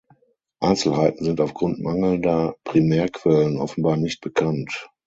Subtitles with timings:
[0.59, 4.89] Einzelheiten sind aufgrund mangelnder Primärquellen offenbar nicht bekannt.